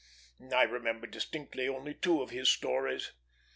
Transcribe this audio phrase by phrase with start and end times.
[0.51, 3.11] I remember distinctly only two of his stories.